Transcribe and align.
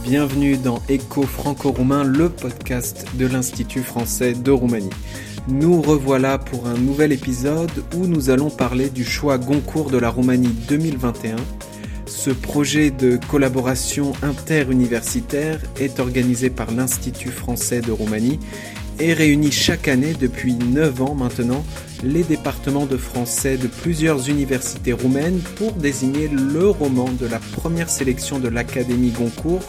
Bienvenue 0.00 0.56
dans 0.56 0.82
Écho 0.88 1.22
franco-roumain, 1.22 2.02
le 2.02 2.28
podcast 2.28 3.06
de 3.14 3.26
l'Institut 3.26 3.82
français 3.82 4.32
de 4.32 4.50
Roumanie. 4.50 4.90
Nous 5.48 5.80
revoilà 5.80 6.38
pour 6.38 6.66
un 6.66 6.74
nouvel 6.74 7.12
épisode 7.12 7.70
où 7.94 8.06
nous 8.06 8.30
allons 8.30 8.50
parler 8.50 8.88
du 8.88 9.04
choix 9.04 9.38
Goncourt 9.38 9.90
de 9.90 9.98
la 9.98 10.08
Roumanie 10.08 10.54
2021. 10.68 11.36
Ce 12.06 12.30
projet 12.30 12.90
de 12.90 13.18
collaboration 13.28 14.12
interuniversitaire 14.22 15.60
est 15.78 16.00
organisé 16.00 16.50
par 16.50 16.70
l'Institut 16.72 17.30
français 17.30 17.80
de 17.80 17.92
Roumanie 17.92 18.40
et 18.98 19.12
réunit 19.12 19.52
chaque 19.52 19.88
année 19.88 20.14
depuis 20.18 20.54
9 20.54 21.02
ans 21.02 21.14
maintenant 21.14 21.64
les 22.02 22.22
départements 22.22 22.86
de 22.86 22.96
français 22.96 23.56
de 23.56 23.68
plusieurs 23.68 24.28
universités 24.28 24.92
roumaines 24.92 25.40
pour 25.56 25.72
désigner 25.72 26.28
le 26.28 26.68
roman 26.68 27.08
de 27.20 27.26
la 27.26 27.38
première 27.38 27.88
sélection 27.88 28.38
de 28.38 28.48
l'Académie 28.48 29.10
Goncourt 29.10 29.62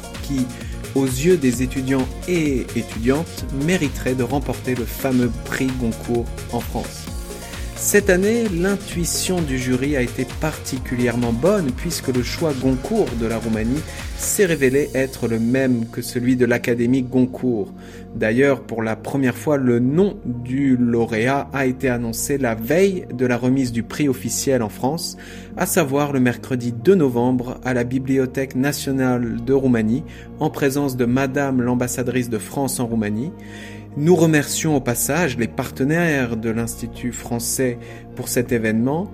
aux 0.96 1.06
yeux 1.06 1.38
des 1.38 1.64
étudiants 1.64 2.08
et 2.28 2.66
étudiantes, 2.76 3.46
mériterait 3.66 4.16
de 4.16 4.24
remporter 4.24 4.76
le 4.76 4.86
fameux 4.86 5.32
prix 5.46 5.68
Goncourt 5.80 6.26
en 6.52 6.60
France. 6.60 7.03
Cette 7.76 8.10
année, 8.10 8.48
l'intuition 8.50 9.42
du 9.42 9.58
jury 9.58 9.98
a 9.98 10.02
été 10.02 10.26
particulièrement 10.40 11.34
bonne 11.34 11.72
puisque 11.72 12.08
le 12.08 12.24
choix 12.24 12.54
Goncourt 12.54 13.10
de 13.20 13.26
la 13.26 13.38
Roumanie 13.38 13.82
s'est 14.18 14.46
révélé 14.46 14.90
être 14.94 15.28
le 15.28 15.40
même 15.40 15.86
que 15.88 16.02
celui 16.02 16.36
de 16.36 16.46
l'Académie 16.46 17.04
Goncourt. 17.04 17.74
D'ailleurs, 18.16 18.62
pour 18.62 18.84
la 18.84 18.96
première 18.96 19.36
fois, 19.36 19.58
le 19.58 19.80
nom 19.80 20.18
du 20.26 20.78
lauréat 20.78 21.50
a 21.52 21.66
été 21.66 21.90
annoncé 21.90 22.38
la 22.38 22.56
veille 22.56 23.06
de 23.14 23.26
la 23.26 23.38
remise 23.38 23.72
du 23.72 23.84
prix 23.84 24.08
officiel 24.08 24.62
en 24.62 24.70
France, 24.70 25.18
à 25.58 25.66
savoir 25.66 26.14
le 26.14 26.20
mercredi 26.20 26.72
2 26.72 26.96
novembre 26.96 27.60
à 27.66 27.74
la 27.74 27.84
Bibliothèque 27.84 28.56
nationale 28.56 29.44
de 29.44 29.54
Roumanie, 29.54 30.04
en 30.40 30.50
présence 30.50 30.96
de 30.96 31.06
Madame 31.06 31.62
l'ambassadrice 31.62 32.30
de 32.30 32.38
France 32.38 32.80
en 32.80 32.86
Roumanie. 32.86 33.32
Nous 33.96 34.16
remercions 34.16 34.76
au 34.76 34.82
passage 34.82 35.38
les 35.38 35.48
partenaires 35.48 36.36
de 36.36 36.50
l'Institut 36.50 37.12
français 37.12 37.78
pour 38.16 38.28
cet 38.28 38.52
événement, 38.52 39.12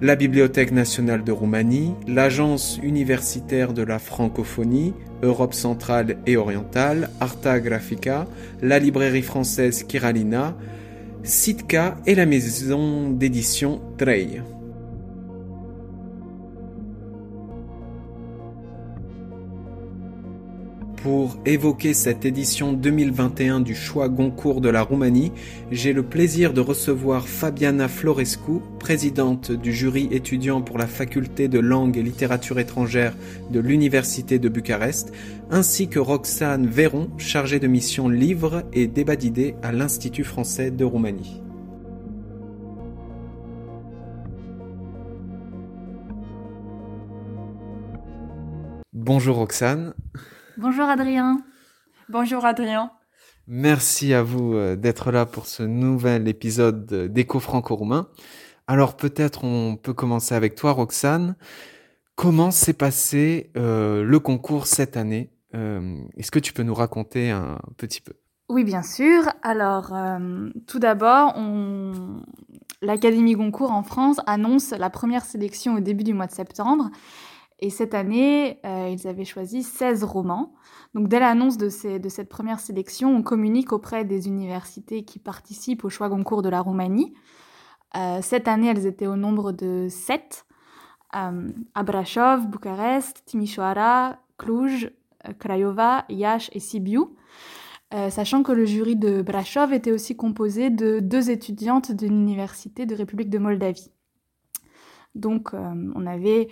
la 0.00 0.14
Bibliothèque 0.14 0.70
nationale 0.70 1.24
de 1.24 1.32
Roumanie, 1.32 1.94
l'Agence 2.06 2.78
universitaire 2.84 3.72
de 3.72 3.82
la 3.82 3.98
francophonie, 3.98 4.94
Europe 5.24 5.54
centrale 5.54 6.18
et 6.26 6.36
orientale, 6.36 7.10
Arta 7.18 7.58
Graphica, 7.58 8.28
la 8.60 8.78
librairie 8.78 9.22
française 9.22 9.82
Kiralina, 9.82 10.56
Sitka 11.24 11.96
et 12.06 12.14
la 12.14 12.26
maison 12.26 13.10
d'édition 13.10 13.80
Trey. 13.98 14.40
Pour 21.02 21.36
évoquer 21.44 21.94
cette 21.94 22.24
édition 22.24 22.72
2021 22.72 23.58
du 23.58 23.74
choix 23.74 24.08
Goncourt 24.08 24.60
de 24.60 24.68
la 24.68 24.82
Roumanie, 24.82 25.32
j'ai 25.72 25.92
le 25.92 26.04
plaisir 26.04 26.52
de 26.52 26.60
recevoir 26.60 27.26
Fabiana 27.26 27.88
Florescu, 27.88 28.60
présidente 28.78 29.50
du 29.50 29.72
jury 29.72 30.06
étudiant 30.12 30.62
pour 30.62 30.78
la 30.78 30.86
faculté 30.86 31.48
de 31.48 31.58
langue 31.58 31.96
et 31.96 32.04
littérature 32.04 32.60
étrangère 32.60 33.16
de 33.50 33.58
l'Université 33.58 34.38
de 34.38 34.48
Bucarest, 34.48 35.12
ainsi 35.50 35.88
que 35.88 35.98
Roxane 35.98 36.68
Véron, 36.68 37.10
chargée 37.18 37.58
de 37.58 37.66
mission 37.66 38.08
livre 38.08 38.62
et 38.72 38.86
débat 38.86 39.16
d'idées 39.16 39.56
à 39.64 39.72
l'Institut 39.72 40.22
français 40.22 40.70
de 40.70 40.84
Roumanie. 40.84 41.42
Bonjour 48.92 49.38
Roxane. 49.38 49.94
Bonjour 50.58 50.84
Adrien. 50.84 51.42
Bonjour 52.10 52.44
Adrien. 52.44 52.90
Merci 53.46 54.12
à 54.12 54.22
vous 54.22 54.54
euh, 54.54 54.76
d'être 54.76 55.10
là 55.10 55.24
pour 55.24 55.46
ce 55.46 55.62
nouvel 55.62 56.28
épisode 56.28 56.86
d'Écho 57.10 57.40
franco-roumain. 57.40 58.08
Alors 58.66 58.96
peut-être 58.96 59.44
on 59.44 59.76
peut 59.76 59.94
commencer 59.94 60.34
avec 60.34 60.54
toi 60.54 60.72
Roxane. 60.72 61.36
Comment 62.16 62.50
s'est 62.50 62.74
passé 62.74 63.50
euh, 63.56 64.04
le 64.04 64.20
concours 64.20 64.66
cette 64.66 64.98
année? 64.98 65.32
Euh, 65.54 65.96
Est-ce 66.18 66.30
que 66.30 66.38
tu 66.38 66.52
peux 66.52 66.62
nous 66.62 66.74
raconter 66.74 67.30
un 67.30 67.58
petit 67.78 68.02
peu? 68.02 68.12
Oui 68.50 68.62
bien 68.62 68.82
sûr. 68.82 69.22
Alors 69.42 69.94
tout 70.66 70.78
d'abord, 70.78 71.34
l'Académie 72.82 73.34
Goncourt 73.34 73.72
en 73.72 73.82
France 73.82 74.18
annonce 74.26 74.72
la 74.72 74.90
première 74.90 75.24
sélection 75.24 75.76
au 75.76 75.80
début 75.80 76.04
du 76.04 76.12
mois 76.12 76.26
de 76.26 76.32
septembre. 76.32 76.90
Et 77.62 77.70
cette 77.70 77.94
année, 77.94 78.58
euh, 78.66 78.88
ils 78.90 79.06
avaient 79.06 79.24
choisi 79.24 79.62
16 79.62 80.02
romans. 80.02 80.52
Donc 80.94 81.06
dès 81.06 81.20
l'annonce 81.20 81.56
de, 81.56 81.68
cette 81.68 82.28
première 82.28 82.58
sélection, 82.58 83.14
on 83.14 83.22
communique 83.22 83.72
auprès 83.72 84.04
des 84.04 84.26
universités 84.26 85.04
qui 85.04 85.20
participent 85.20 85.84
au 85.84 85.88
choix 85.88 86.10
concours 86.10 86.42
de 86.42 86.48
la 86.48 86.60
Roumanie. 86.60 87.14
Euh, 87.96 88.18
cette 88.20 88.48
année, 88.48 88.66
elles 88.66 88.84
étaient 88.84 89.06
au 89.06 89.14
nombre 89.14 89.52
de 89.52 89.86
7. 89.88 90.44
Euh, 91.14 91.50
Abrashov, 91.76 92.48
Bucarest, 92.48 93.22
Timișoara, 93.26 94.18
Cluj, 94.38 94.90
Craiova, 95.38 96.04
Iași 96.08 96.50
et 96.54 96.58
Sibiu. 96.58 97.14
sachant 98.10 98.42
que 98.42 98.50
le 98.50 98.64
jury 98.64 98.96
de 98.96 99.22
Brashov 99.22 99.72
était 99.72 99.92
aussi 99.92 100.16
composé 100.16 100.68
de 100.70 100.98
deux 100.98 101.30
étudiantes 101.30 101.92
de 101.92 102.08
l'Université 102.08 102.86
de 102.86 102.96
République 102.96 103.30
de 103.30 103.38
Moldavie. 103.38 103.92
Donc 105.14 105.52
on 105.52 106.06
avait 106.06 106.48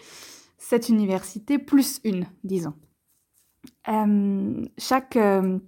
cette 0.61 0.91
université 0.91 1.59
plus 1.59 2.01
une, 2.05 2.27
disons. 2.45 2.75
Euh, 3.89 4.65
chaque, 4.79 5.17
euh, 5.17 5.59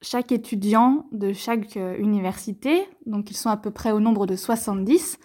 chaque 0.00 0.32
étudiant 0.32 1.06
de 1.12 1.34
chaque 1.34 1.76
euh, 1.76 1.96
université, 1.98 2.88
donc 3.04 3.30
ils 3.30 3.36
sont 3.36 3.50
à 3.50 3.58
peu 3.58 3.70
près 3.70 3.92
au 3.92 4.00
nombre 4.00 4.26
de 4.26 4.36
70, 4.36 5.18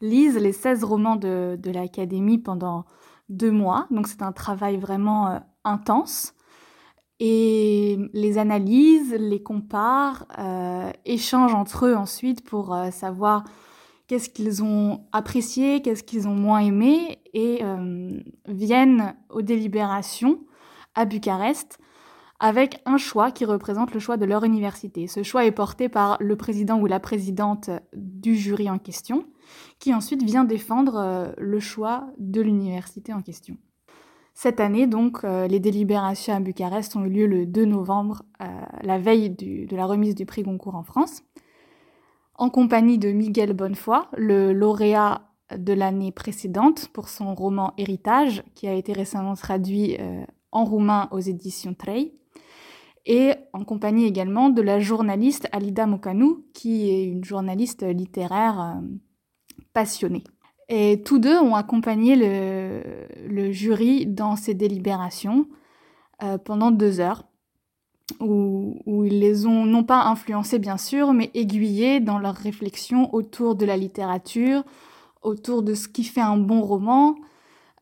lisent 0.00 0.38
les 0.38 0.52
16 0.52 0.84
romans 0.84 1.16
de, 1.16 1.58
de 1.60 1.70
l'académie 1.72 2.38
pendant 2.38 2.84
deux 3.28 3.50
mois. 3.50 3.88
Donc 3.90 4.06
c'est 4.06 4.22
un 4.22 4.32
travail 4.32 4.78
vraiment 4.78 5.40
intense. 5.64 6.32
Et 7.18 7.98
les 8.14 8.38
analysent, 8.38 9.12
les 9.12 9.42
comparent, 9.42 10.24
échangent 11.04 11.54
entre 11.54 11.84
eux 11.84 11.94
ensuite 11.94 12.42
pour 12.42 12.74
savoir 12.92 13.44
qu'est-ce 14.10 14.28
qu'ils 14.28 14.64
ont 14.64 15.04
apprécié, 15.12 15.82
qu'est-ce 15.82 16.02
qu'ils 16.02 16.26
ont 16.26 16.34
moins 16.34 16.58
aimé, 16.58 17.20
et 17.32 17.60
euh, 17.62 18.10
viennent 18.48 19.14
aux 19.28 19.40
délibérations 19.40 20.40
à 20.96 21.04
Bucarest 21.04 21.78
avec 22.40 22.82
un 22.86 22.96
choix 22.96 23.30
qui 23.30 23.44
représente 23.44 23.94
le 23.94 24.00
choix 24.00 24.16
de 24.16 24.24
leur 24.24 24.42
université. 24.42 25.06
Ce 25.06 25.22
choix 25.22 25.44
est 25.44 25.52
porté 25.52 25.88
par 25.88 26.16
le 26.18 26.34
président 26.34 26.80
ou 26.80 26.86
la 26.86 26.98
présidente 26.98 27.70
du 27.94 28.34
jury 28.34 28.68
en 28.68 28.78
question, 28.78 29.26
qui 29.78 29.94
ensuite 29.94 30.24
vient 30.24 30.42
défendre 30.42 30.96
euh, 30.96 31.32
le 31.38 31.60
choix 31.60 32.08
de 32.18 32.40
l'université 32.40 33.12
en 33.12 33.22
question. 33.22 33.58
Cette 34.34 34.58
année, 34.58 34.88
donc, 34.88 35.22
euh, 35.22 35.46
les 35.46 35.60
délibérations 35.60 36.34
à 36.34 36.40
Bucarest 36.40 36.96
ont 36.96 37.04
eu 37.04 37.10
lieu 37.10 37.26
le 37.28 37.46
2 37.46 37.64
novembre, 37.64 38.24
la 38.82 38.98
veille 38.98 39.30
de 39.30 39.76
la 39.76 39.86
remise 39.86 40.16
du 40.16 40.26
prix 40.26 40.42
Goncourt 40.42 40.74
en 40.74 40.82
France 40.82 41.22
en 42.40 42.48
compagnie 42.48 42.96
de 42.96 43.12
Miguel 43.12 43.52
Bonnefoy, 43.52 44.08
le 44.16 44.54
lauréat 44.54 45.30
de 45.54 45.74
l'année 45.74 46.10
précédente 46.10 46.88
pour 46.88 47.10
son 47.10 47.34
roman 47.34 47.74
Héritage, 47.76 48.42
qui 48.54 48.66
a 48.66 48.72
été 48.72 48.94
récemment 48.94 49.34
traduit 49.34 49.98
euh, 50.00 50.24
en 50.50 50.64
roumain 50.64 51.08
aux 51.12 51.20
éditions 51.20 51.74
Trey, 51.74 52.14
et 53.04 53.34
en 53.52 53.62
compagnie 53.64 54.06
également 54.06 54.48
de 54.48 54.62
la 54.62 54.80
journaliste 54.80 55.48
Alida 55.52 55.86
Mokanou, 55.86 56.46
qui 56.54 56.88
est 56.88 57.04
une 57.04 57.24
journaliste 57.24 57.82
littéraire 57.82 58.58
euh, 58.58 58.86
passionnée. 59.74 60.24
Et 60.70 61.02
tous 61.02 61.18
deux 61.18 61.36
ont 61.36 61.56
accompagné 61.56 62.16
le, 62.16 63.52
jury 63.52 64.06
dans 64.06 64.36
ses 64.36 64.54
délibérations 64.54 65.46
euh, 66.22 66.38
pendant 66.38 66.70
deux 66.70 67.00
heures 67.00 67.24
où, 68.20 69.04
ils 69.04 69.18
les 69.20 69.46
ont 69.46 69.64
non 69.64 69.84
pas 69.84 70.04
influencés 70.04 70.58
bien 70.58 70.76
sûr, 70.76 71.12
mais 71.12 71.30
aiguillés 71.34 72.00
dans 72.00 72.18
leur 72.18 72.34
réflexion 72.34 73.14
autour 73.14 73.54
de 73.54 73.64
la 73.64 73.76
littérature, 73.76 74.64
autour 75.22 75.62
de 75.62 75.74
ce 75.74 75.88
qui 75.88 76.04
fait 76.04 76.20
un 76.20 76.36
bon 76.36 76.62
roman. 76.62 77.16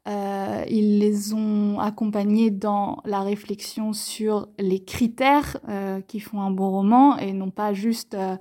Euh, 0.08 0.64
ils 0.68 0.98
les 0.98 1.34
ont 1.34 1.78
accompagnés 1.80 2.50
dans 2.50 3.02
la 3.04 3.20
réflexion 3.20 3.92
sur 3.92 4.48
les 4.58 4.82
critères 4.82 5.58
euh, 5.68 6.00
qui 6.00 6.20
font 6.20 6.40
un 6.40 6.50
bon 6.50 6.70
roman 6.70 7.18
et 7.18 7.34
non 7.34 7.50
pas 7.50 7.74
juste 7.74 8.14
euh, 8.14 8.36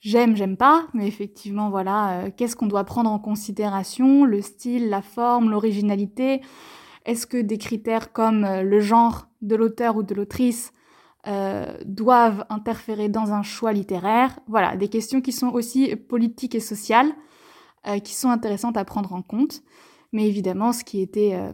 j'aime, 0.00 0.36
j'aime 0.36 0.58
pas, 0.58 0.86
mais 0.92 1.06
effectivement 1.06 1.70
voilà, 1.70 2.30
qu'est-ce 2.36 2.56
qu'on 2.56 2.66
doit 2.66 2.84
prendre 2.84 3.10
en 3.10 3.18
considération, 3.18 4.24
le 4.26 4.42
style, 4.42 4.90
la 4.90 5.00
forme, 5.00 5.50
l'originalité. 5.50 6.42
Est-ce 7.06 7.26
que 7.26 7.40
des 7.40 7.56
critères 7.56 8.12
comme 8.12 8.42
le 8.44 8.80
genre 8.80 9.28
de 9.40 9.56
l'auteur 9.56 9.96
ou 9.96 10.02
de 10.02 10.14
l'autrice 10.14 10.72
euh, 11.26 11.76
doivent 11.84 12.44
interférer 12.50 13.08
dans 13.08 13.32
un 13.32 13.42
choix 13.42 13.72
littéraire. 13.72 14.38
Voilà, 14.48 14.76
des 14.76 14.88
questions 14.88 15.20
qui 15.20 15.32
sont 15.32 15.48
aussi 15.48 15.94
politiques 15.96 16.54
et 16.54 16.60
sociales, 16.60 17.12
euh, 17.86 17.98
qui 17.98 18.14
sont 18.14 18.30
intéressantes 18.30 18.76
à 18.76 18.84
prendre 18.84 19.12
en 19.12 19.22
compte. 19.22 19.62
Mais 20.12 20.26
évidemment, 20.26 20.72
ce 20.72 20.84
qui 20.84 21.00
était 21.00 21.34
euh, 21.34 21.52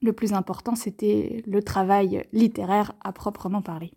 le 0.00 0.12
plus 0.12 0.32
important, 0.32 0.74
c'était 0.74 1.42
le 1.46 1.62
travail 1.62 2.26
littéraire 2.32 2.92
à 3.02 3.12
proprement 3.12 3.62
parler. 3.62 3.92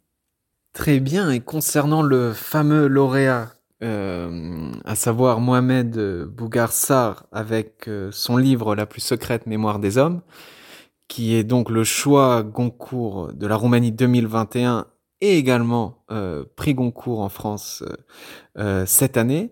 Très 0.73 0.99
bien, 0.99 1.31
et 1.31 1.39
concernant 1.39 2.01
le 2.01 2.33
fameux 2.33 2.87
lauréat, 2.87 3.53
euh, 3.83 4.71
à 4.85 4.95
savoir 4.95 5.41
Mohamed 5.41 5.97
Bougarsar 6.27 7.25
avec 7.31 7.87
euh, 7.87 8.09
son 8.11 8.37
livre 8.37 8.73
La 8.73 8.85
plus 8.85 9.01
secrète 9.01 9.47
mémoire 9.47 9.79
des 9.79 9.97
hommes, 9.97 10.21
qui 11.07 11.35
est 11.35 11.43
donc 11.43 11.69
le 11.69 11.83
choix 11.83 12.43
Goncourt 12.43 13.33
de 13.33 13.45
la 13.47 13.55
Roumanie 13.55 13.91
2021 13.91 14.87
et 15.21 15.37
également 15.37 16.03
euh, 16.11 16.45
prix 16.55 16.73
Goncourt 16.73 17.21
en 17.21 17.29
France 17.29 17.83
cette 18.85 19.17
année. 19.17 19.51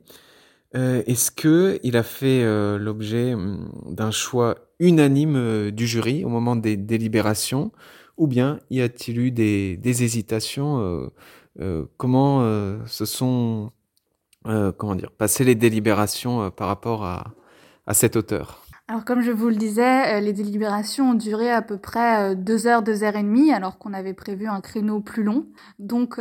Est-ce 0.74 1.30
que 1.30 1.80
il 1.84 1.98
a 1.98 2.04
fait 2.04 2.44
l'objet 2.80 3.34
hum, 3.34 3.72
d'un 3.90 4.12
choix 4.12 4.56
unanime 4.80 5.72
du 5.72 5.86
jury 5.86 6.26
au 6.26 6.30
moment 6.30 6.56
des 6.56 6.78
délibérations 6.78 7.72
ou 8.18 8.28
bien 8.28 8.60
y 8.72 8.82
a-t-il 8.82 9.20
eu 9.20 9.32
des, 9.32 9.80
hésitations 9.86 11.12
Comment 11.98 12.42
se 12.88 13.06
sont 13.06 13.72
comment 14.44 14.96
dire 14.96 15.12
passées 15.12 15.44
les 15.44 15.56
délibérations 15.56 16.50
par 16.50 16.68
rapport 16.68 17.06
à, 17.06 17.34
à 17.86 17.94
cet 17.94 18.16
auteur? 18.16 18.63
Alors 18.90 19.06
comme 19.06 19.22
je 19.22 19.32
vous 19.32 19.48
le 19.48 19.56
disais, 19.56 20.20
les 20.20 20.34
délibérations 20.34 21.12
ont 21.12 21.14
duré 21.14 21.50
à 21.50 21.62
peu 21.62 21.78
près 21.78 22.36
deux 22.36 22.68
heures, 22.68 22.84
deux 22.84 23.04
heures 23.04 23.16
et 23.16 23.24
demie, 23.24 23.54
alors 23.54 23.78
qu'on 23.78 23.94
avait 23.94 24.14
prévu 24.14 24.48
un 24.48 24.60
créneau 24.60 25.00
plus 25.00 25.24
long. 25.24 25.48
Donc 25.80 26.20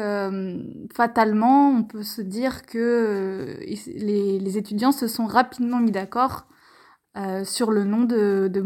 fatalement, 0.95 1.71
on 1.71 1.83
peut 1.83 2.05
se 2.05 2.23
dire 2.23 2.65
que 2.65 3.59
les, 3.61 4.59
étudiants 4.59 4.93
se 4.93 5.09
sont 5.09 5.27
rapidement 5.27 5.81
mis 5.81 5.91
d'accord 5.91 6.47
sur 7.45 7.73
le 7.73 7.85
nom 7.85 8.05
de, 8.05 8.49
de. 8.49 8.63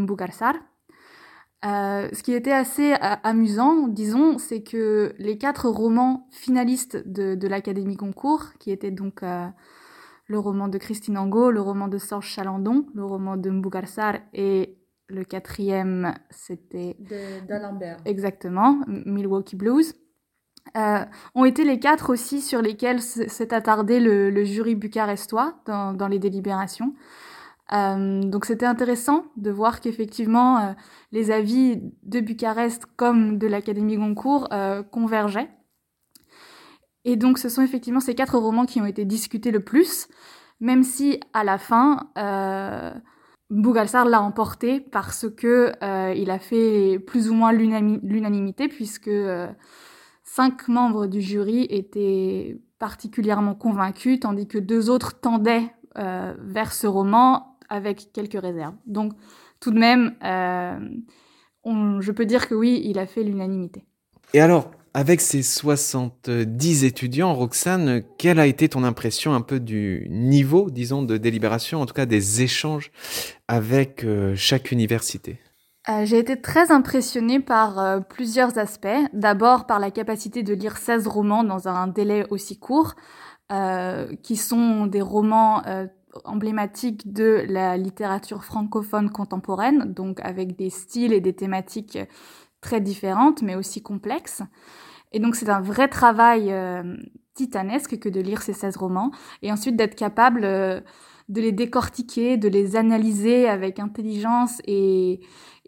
Euh, 1.64 2.08
ce 2.12 2.22
qui 2.22 2.32
était 2.32 2.52
assez 2.52 2.92
euh, 2.92 3.16
amusant, 3.24 3.88
disons, 3.88 4.38
c'est 4.38 4.62
que 4.62 5.14
les 5.18 5.38
quatre 5.38 5.68
romans 5.68 6.28
finalistes 6.30 7.02
de, 7.08 7.48
l'Académie 7.48 7.96
Goncourt, 7.96 8.52
qui 8.60 8.70
étaient 8.70 8.90
donc 8.90 9.22
euh, 9.22 9.46
le 10.26 10.38
roman 10.38 10.68
de 10.68 10.78
Christine 10.78 11.18
Angot, 11.18 11.50
le 11.50 11.60
roman 11.60 11.88
de 11.88 11.98
Serge 11.98 12.26
Chalandon, 12.26 12.86
le 12.94 13.04
roman 13.04 13.36
de 13.36 13.50
Mbougarsar 13.50 14.16
et 14.32 14.78
le 15.08 15.24
quatrième, 15.24 16.14
c'était... 16.30 16.96
D'Alembert. 17.48 17.98
Exactement, 18.04 18.80
Milwaukee 18.88 19.56
Blues. 19.56 19.94
ont 20.74 21.44
été 21.44 21.64
les 21.64 21.78
quatre 21.78 22.10
aussi 22.10 22.40
sur 22.40 22.60
lesquels 22.60 23.00
s'est 23.00 23.54
attardé 23.54 24.00
le, 24.00 24.44
jury 24.44 24.74
bucarestois 24.74 25.54
dans 25.66 26.08
les 26.08 26.18
délibérations. 26.18 26.92
Euh, 27.72 28.22
donc 28.22 28.44
c'était 28.44 28.66
intéressant 28.66 29.24
de 29.36 29.50
voir 29.50 29.80
qu'effectivement 29.80 30.58
euh, 30.58 30.72
les 31.10 31.32
avis 31.32 31.80
de 32.04 32.20
Bucarest 32.20 32.86
comme 32.96 33.38
de 33.38 33.48
l'Académie 33.48 33.96
Goncourt 33.96 34.48
euh, 34.52 34.82
convergeaient. 34.82 35.50
Et 37.06 37.16
donc 37.16 37.38
ce 37.38 37.48
sont 37.48 37.62
effectivement 37.62 38.00
ces 38.00 38.14
quatre 38.14 38.36
romans 38.36 38.66
qui 38.66 38.80
ont 38.82 38.84
été 38.84 39.06
discutés 39.06 39.50
le 39.50 39.60
plus, 39.60 40.08
même 40.60 40.82
si 40.82 41.18
à 41.32 41.44
la 41.44 41.56
fin 41.56 42.10
euh, 42.18 42.92
Bougalsar 43.48 44.04
l'a 44.04 44.20
emporté 44.20 44.80
parce 44.80 45.26
que 45.30 45.72
il 46.14 46.30
a 46.30 46.38
fait 46.38 46.98
plus 46.98 47.30
ou 47.30 47.34
moins 47.34 47.52
l'unanimité 47.52 48.68
puisque 48.68 49.10
cinq 50.24 50.68
membres 50.68 51.06
du 51.06 51.20
jury 51.20 51.66
étaient 51.70 52.60
particulièrement 52.78 53.54
convaincus, 53.54 54.20
tandis 54.20 54.48
que 54.48 54.58
deux 54.58 54.90
autres 54.90 55.20
tendaient 55.20 55.72
vers 55.94 56.72
ce 56.72 56.88
roman 56.88 57.56
avec 57.68 58.12
quelques 58.12 58.40
réserves. 58.40 58.74
Donc, 58.86 59.12
tout 59.60 59.70
de 59.70 59.78
même, 59.78 60.14
euh, 60.24 60.78
je 61.64 62.12
peux 62.12 62.26
dire 62.26 62.48
que 62.48 62.54
oui, 62.54 62.82
il 62.84 62.98
a 62.98 63.06
fait 63.06 63.22
l'unanimité. 63.22 63.84
Et 64.34 64.40
alors, 64.40 64.70
avec 64.96 65.20
ces 65.20 65.42
70 65.42 66.84
étudiants, 66.84 67.34
Roxane, 67.34 68.02
quelle 68.16 68.40
a 68.40 68.46
été 68.46 68.66
ton 68.70 68.82
impression 68.82 69.34
un 69.34 69.42
peu 69.42 69.60
du 69.60 70.06
niveau, 70.08 70.70
disons, 70.70 71.02
de 71.02 71.18
délibération, 71.18 71.82
en 71.82 71.86
tout 71.86 71.92
cas 71.92 72.06
des 72.06 72.40
échanges 72.40 72.90
avec 73.46 74.04
euh, 74.04 74.32
chaque 74.36 74.72
université? 74.72 75.38
Euh, 75.90 76.06
J'ai 76.06 76.18
été 76.18 76.40
très 76.40 76.72
impressionnée 76.72 77.40
par 77.40 78.06
plusieurs 78.08 78.56
aspects. 78.56 78.88
D'abord 79.12 79.66
par 79.66 79.80
la 79.80 79.90
capacité 79.90 80.42
de 80.42 80.54
lire 80.54 80.78
16 80.78 81.06
romans 81.08 81.44
dans 81.44 81.68
un 81.68 81.88
délai 81.88 82.24
aussi 82.30 82.58
court, 82.58 82.94
qui 84.22 84.36
sont 84.36 84.86
des 84.86 85.02
romans 85.02 85.62
emblématique 86.24 87.12
de 87.12 87.44
la 87.48 87.76
littérature 87.76 88.42
francophone 88.42 89.10
contemporaine, 89.10 89.92
donc 89.92 90.20
avec 90.22 90.56
des 90.56 90.70
styles 90.70 91.12
et 91.12 91.20
des 91.20 91.34
thématiques 91.34 91.98
très 92.60 92.80
différentes, 92.80 93.42
mais 93.42 93.54
aussi 93.54 93.82
complexes. 93.82 94.42
Et 95.16 95.18
donc 95.18 95.34
c'est 95.34 95.48
un 95.48 95.62
vrai 95.62 95.88
travail 95.88 96.52
euh, 96.52 96.94
titanesque 97.32 97.98
que 97.98 98.10
de 98.10 98.20
lire 98.20 98.42
ces 98.42 98.52
16 98.52 98.76
romans, 98.76 99.12
et 99.40 99.50
ensuite 99.50 99.74
d'être 99.74 99.94
capable 99.94 100.42
euh, 100.44 100.82
de 101.30 101.40
les 101.40 101.52
décortiquer, 101.52 102.36
de 102.36 102.48
les 102.48 102.76
analyser 102.76 103.48
avec 103.48 103.80
intelligence 103.80 104.60
et, 104.66 105.20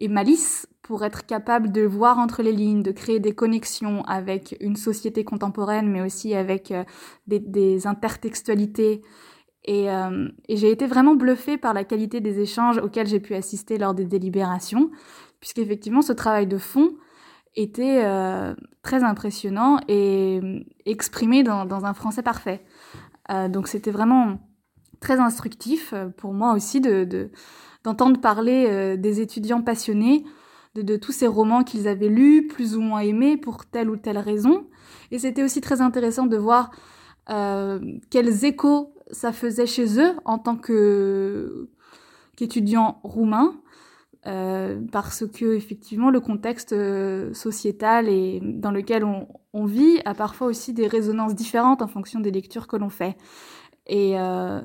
malice 0.07 0.67
pour 0.83 1.03
être 1.03 1.25
capable 1.25 1.71
de 1.71 1.81
voir 1.81 2.19
entre 2.19 2.43
les 2.43 2.51
lignes, 2.51 2.83
de 2.83 2.91
créer 2.91 3.19
des 3.19 3.33
connexions 3.33 4.03
avec 4.03 4.55
une 4.61 4.75
société 4.75 5.23
contemporaine, 5.23 5.89
mais 5.89 6.03
aussi 6.03 6.35
avec 6.35 6.69
euh, 6.69 6.83
des, 7.25 7.87
intertextualités. 7.87 9.01
Euh, 9.67 10.29
et, 10.47 10.57
j'ai 10.57 10.69
été 10.69 10.85
vraiment 10.85 11.15
bluffée 11.15 11.57
par 11.57 11.73
la 11.73 11.85
qualité 11.85 12.21
des 12.21 12.39
échanges 12.39 12.77
auxquels 12.77 13.07
j'ai 13.07 13.19
pu 13.19 13.33
assister 13.33 13.79
lors 13.79 13.95
des 13.95 14.05
délibérations, 14.05 14.91
puisqu'effectivement 15.39 16.03
ce 16.03 16.13
travail 16.13 16.45
de 16.45 16.59
fond 16.59 16.93
était 17.61 18.01
euh, 18.03 18.53
très 18.81 19.03
impressionnant 19.03 19.79
et 19.87 20.39
exprimé 20.85 21.43
dans, 21.43 21.85
un 21.85 21.93
français 21.93 22.23
parfait. 22.23 22.63
Euh, 23.31 23.47
donc 23.47 23.67
c'était 23.67 23.91
vraiment 23.91 24.39
très 24.99 25.19
instructif 25.19 25.93
pour 26.17 26.33
moi 26.33 26.53
aussi 26.53 26.81
de, 26.81 27.31
d'entendre 27.83 28.19
parler 28.19 28.97
des 28.97 29.21
étudiants 29.21 29.61
passionnés 29.61 30.25
de, 30.75 30.81
de, 30.81 30.97
tous 30.97 31.13
ces 31.13 31.27
romans 31.27 31.63
qu'ils 31.63 31.87
avaient 31.87 32.09
lus, 32.09 32.47
plus 32.47 32.75
ou 32.75 32.81
moins 32.81 32.99
aimés 32.99 33.37
pour 33.37 33.65
telle 33.65 33.89
ou 33.89 33.97
telle 33.97 34.17
raison. 34.17 34.67
Et 35.11 35.19
c'était 35.19 35.43
aussi 35.43 35.61
très 35.61 35.81
intéressant 35.81 36.25
de 36.25 36.37
voir 36.37 36.71
quels 37.27 38.45
échos 38.45 38.93
ça 39.11 39.31
faisait 39.31 39.65
chez 39.65 39.99
eux 39.99 40.13
en 40.25 40.37
tant 40.37 40.55
que 40.55 41.69
qu'étudiants 42.35 42.99
roumains. 43.03 43.53
Euh, 44.27 44.81
parce 44.91 45.25
que 45.25 45.55
effectivement 45.55 46.09
le 46.09 46.19
contexte 46.19 46.73
euh, 46.73 47.33
sociétal 47.33 48.09
et 48.09 48.41
dans 48.43 48.71
lequel 48.71 49.05
on, 49.05 49.65
vit 49.65 50.01
a 50.03 50.13
parfois 50.13 50.47
aussi 50.47 50.73
des 50.73 50.87
résonances 50.87 51.35
différentes 51.35 51.81
en 51.81 51.87
fonction 51.87 52.19
des 52.19 52.31
lectures 52.31 52.67
que 52.67 52.75
l'on 52.75 52.89
fait. 52.89 53.15
Et, 53.87 54.19
euh, 54.19 54.61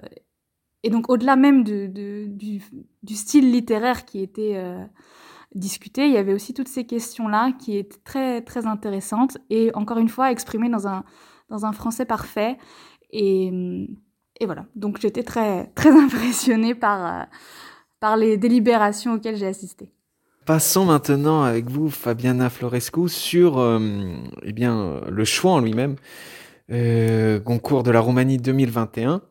et 0.83 0.91
donc 0.91 1.09
au-delà 1.09 1.37
même 1.37 1.63
du, 1.63 1.89
du, 1.89 3.15
style 3.15 3.53
littéraire 3.53 4.05
qui 4.05 4.23
était 4.23 4.61
discuté, 5.55 6.07
il 6.07 6.13
y 6.13 6.19
avait 6.19 6.35
aussi 6.35 6.53
toutes 6.53 6.69
ces 6.69 6.85
questions-là 6.85 7.53
qui 7.53 7.77
étaient 7.77 8.01
très 8.05 8.43
très 8.43 8.67
intéressantes 8.67 9.39
et 9.51 9.71
encore 9.75 9.99
une 9.99 10.09
fois 10.09 10.33
exprimées 10.33 10.69
dans 10.69 10.89
un, 10.89 11.05
dans 11.49 11.65
un 11.65 11.73
français 11.73 12.07
parfait. 12.07 12.59
Et, 13.11 13.53
et 14.41 14.47
voilà, 14.47 14.67
donc 14.75 15.01
j'étais 15.01 15.23
très, 15.23 15.69
très 15.77 15.91
impressionnée 16.05 16.75
par, 16.75 17.29
par 18.05 18.19
les 18.19 18.37
délibérations 18.37 19.15
auxquelles 19.15 19.39
j'ai 19.39 19.47
assisté. 19.47 19.89
Passons 20.45 20.85
maintenant 20.85 21.43
avec 21.43 21.71
vous, 21.71 21.89
Fabiana 21.89 22.51
Florescu, 22.51 23.09
sur 23.09 23.59
euh, 23.59 23.79
eh 24.43 24.53
bien, 24.53 25.01
le 25.09 25.25
choix 25.25 25.53
en 25.53 25.61
lui-même, 25.61 25.97
euh, 26.71 27.41
concours 27.41 27.83
de 27.83 27.91
la 27.91 28.01
Roumanie 28.01 28.39
2021. 28.39 29.23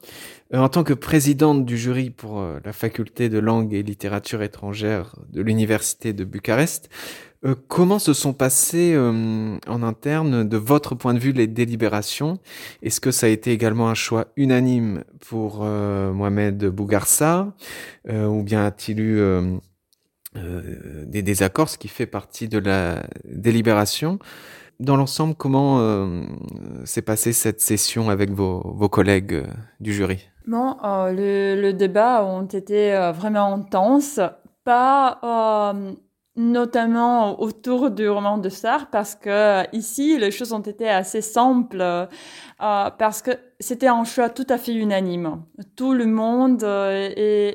Euh, 0.53 0.59
en 0.59 0.69
tant 0.69 0.83
que 0.83 0.93
présidente 0.93 1.65
du 1.65 1.77
jury 1.77 2.09
pour 2.09 2.43
la 2.63 2.73
faculté 2.73 3.29
de 3.29 3.39
langue 3.39 3.73
et 3.73 3.83
littérature 3.83 4.43
étrangère 4.43 5.15
de 5.31 5.41
l'université 5.41 6.13
de 6.13 6.23
Bucarest, 6.23 6.89
euh, 7.45 7.55
comment 7.67 7.99
se 7.99 8.13
sont 8.13 8.33
passées 8.33 8.93
euh, 8.95 9.57
en 9.67 9.83
interne, 9.83 10.47
de 10.47 10.57
votre 10.57 10.95
point 10.95 11.13
de 11.13 11.19
vue, 11.19 11.33
les 11.33 11.47
délibérations? 11.47 12.39
Est-ce 12.81 13.01
que 13.01 13.11
ça 13.11 13.25
a 13.25 13.29
été 13.29 13.51
également 13.51 13.89
un 13.89 13.95
choix 13.95 14.27
unanime 14.37 15.03
pour 15.19 15.59
euh, 15.63 16.13
Mohamed 16.13 16.65
Bougarsa 16.65 17.53
Ou 18.09 18.43
bien 18.43 18.65
a-t-il 18.65 18.99
eu 18.99 19.21
des 20.35 21.21
désaccords, 21.21 21.69
ce 21.69 21.77
qui 21.77 21.87
fait 21.87 22.05
partie 22.05 22.47
de 22.47 22.59
la 22.59 23.03
délibération? 23.25 24.19
Dans 24.79 24.95
l'ensemble, 24.95 25.35
comment 25.35 25.79
s'est 26.85 27.01
passée 27.01 27.33
cette 27.33 27.61
session 27.61 28.09
avec 28.09 28.31
vos, 28.31 28.89
collègues 28.89 29.43
du 29.79 29.93
jury? 29.93 30.27
Bon, 30.47 30.75
le, 30.83 31.59
le, 31.61 31.73
débat 31.73 32.25
ont 32.25 32.45
été 32.45 32.91
vraiment 33.13 33.53
intense. 33.53 34.19
Pas 34.65 35.73
notamment 36.35 37.39
autour 37.41 37.91
du 37.91 38.09
roman 38.09 38.37
de 38.39 38.49
Sartre 38.49 38.87
parce 38.91 39.15
que 39.15 39.63
ici 39.75 40.17
les 40.17 40.31
choses 40.31 40.51
ont 40.51 40.61
été 40.61 40.89
assez 40.89 41.21
simples 41.21 41.81
euh, 41.81 42.07
parce 42.57 43.21
que 43.21 43.31
c'était 43.63 43.87
un 43.87 44.03
choix 44.03 44.29
tout 44.29 44.45
à 44.49 44.57
fait 44.57 44.73
unanime. 44.73 45.41
Tout 45.77 45.93
le 45.93 46.05
monde 46.05 46.63
euh, 46.63 47.09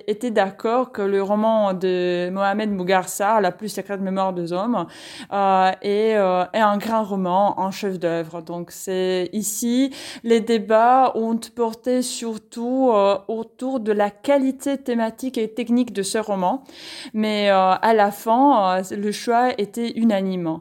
était 0.07 0.31
d'accord 0.31 0.91
que 0.91 1.03
le 1.03 1.23
roman 1.23 1.75
de 1.75 2.31
Mohamed 2.31 2.71
Mougarsar, 2.71 3.43
La 3.43 3.53
plus 3.53 3.69
secrète 3.69 4.01
mémoire 4.01 4.33
des 4.33 4.53
hommes, 4.53 4.87
euh, 5.33 5.71
est, 5.83 6.17
euh, 6.17 6.45
est, 6.55 6.61
un 6.61 6.79
grand 6.79 7.05
roman, 7.05 7.61
un 7.61 7.71
chef-d'œuvre. 7.71 8.41
Donc 8.41 8.71
c'est 8.71 9.29
ici 9.33 9.95
les 10.25 10.41
débats 10.41 11.13
ont 11.15 11.39
porté 11.55 12.01
surtout 12.01 12.91
autour 13.29 13.81
de 13.81 13.93
la 13.93 14.11
qualité 14.11 14.79
thématique 14.79 15.37
et 15.37 15.53
technique 15.53 15.93
de 15.93 16.03
ce 16.03 16.19
roman, 16.19 16.65
mais 17.13 17.51
à 17.51 17.93
la 17.95 18.11
fin 18.11 18.81
le 18.91 19.13
choix 19.13 19.51
était 19.59 19.91
unanime. 19.91 20.61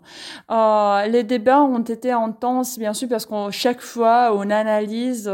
les 0.49 1.23
débats 1.23 1.61
ont 1.61 1.79
été 1.79 2.11
intenses 2.11 2.77
bien 2.77 2.93
sûr 2.93 3.07
parce 3.07 3.25
que 3.25 3.51
chaque 3.51 3.81
fois 3.81 4.31
on 4.33 4.49
analyse 4.49 5.29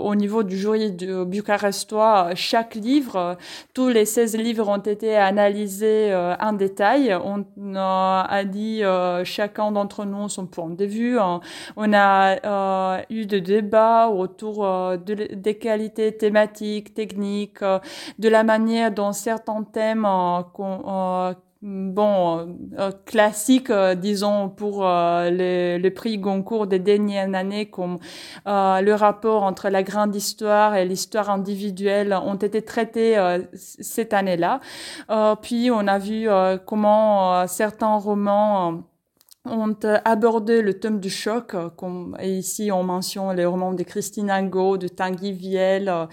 au 0.00 0.14
niveau 0.14 0.42
du 0.42 0.56
jury 0.56 0.92
du 0.92 1.24
bucarestois 1.24 2.30
chaque 2.34 2.74
livre. 2.74 3.36
Tous 3.74 3.88
les 3.88 4.04
16 4.04 4.36
livres 4.36 4.68
ont 4.68 4.78
été 4.78 5.16
analysés 5.16 6.12
euh, 6.12 6.34
en 6.40 6.52
détail. 6.52 7.16
On 7.24 7.44
a 7.76 8.44
dit 8.44 8.82
euh, 8.84 9.24
chacun 9.24 9.72
d'entre 9.72 10.04
nous 10.04 10.28
son 10.28 10.46
point 10.46 10.70
de 10.70 10.84
vue. 10.84 11.18
On 11.18 11.92
a 11.92 13.02
eu 13.10 13.26
des 13.26 13.40
débats 13.40 14.08
autour 14.08 14.64
de, 14.98 15.34
des 15.34 15.58
qualités 15.58 16.16
thématiques, 16.16 16.94
techniques, 16.94 17.62
de 18.18 18.28
la 18.28 18.44
manière 18.44 18.90
dont 18.90 19.12
certains 19.12 19.62
thèmes 19.62 20.06
bon 21.60 22.56
euh, 22.78 22.92
classique 23.04 23.70
euh, 23.70 23.96
disons 23.96 24.48
pour 24.48 24.86
euh, 24.86 25.28
les, 25.30 25.90
prix 25.90 26.18
Goncourt 26.18 26.68
des 26.68 26.78
dernières 26.78 27.34
années 27.34 27.66
comme 27.66 27.98
le 28.46 28.92
rapport 28.92 29.42
entre 29.42 29.68
la 29.68 29.82
grande 29.82 30.14
histoire 30.14 30.76
et 30.76 30.84
l'histoire 30.84 31.30
individuelle 31.30 32.12
ont 32.12 32.36
été 32.36 32.62
traités 32.62 33.16
cette 33.54 34.12
année-là. 34.12 34.60
Puis 35.42 35.70
on 35.70 35.86
a 35.86 35.98
vu 35.98 36.28
comment 36.66 37.46
certains 37.46 37.96
romans 37.96 38.82
ont 39.50 39.76
abordé 40.04 40.62
le 40.62 40.74
thème 40.74 41.00
du 41.00 41.10
choc, 41.10 41.54
euh, 41.54 41.68
comme 41.76 42.16
et 42.20 42.30
ici 42.30 42.70
on 42.72 42.82
mentionne 42.82 43.36
les 43.36 43.46
romans 43.46 43.72
de 43.72 43.82
Christine 43.82 44.30
Angot, 44.30 44.76
de 44.76 44.88
Tanguy 44.88 45.32
Viel, 45.32 45.88
euh, 45.88 46.06